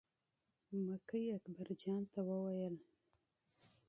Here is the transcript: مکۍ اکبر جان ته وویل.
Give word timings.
مکۍ 0.85 1.25
اکبر 1.35 1.67
جان 1.81 2.01
ته 2.11 2.19
وویل. 2.27 2.75